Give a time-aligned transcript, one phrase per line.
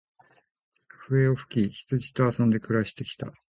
[0.87, 3.31] 笛を吹き、羊と遊んで暮して来た。